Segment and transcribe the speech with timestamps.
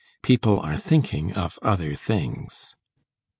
[0.23, 2.75] People are thinking of other things.